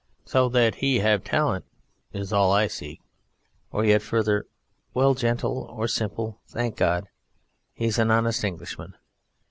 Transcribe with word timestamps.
So 0.25 0.49
that 0.49 0.73
he 0.73 0.97
have 0.97 1.23
talent 1.23 1.63
'tis 2.11 2.33
all 2.33 2.51
I 2.51 2.65
seek," 2.65 2.99
or 3.71 3.85
yet 3.85 4.01
further, 4.01 4.47
"Well, 4.95 5.13
gentle 5.13 5.59
or 5.77 5.87
simple, 5.87 6.41
thank 6.47 6.75
God 6.75 7.05
he's 7.75 7.99
an 7.99 8.09
honest 8.09 8.43
Englishman." 8.43 8.95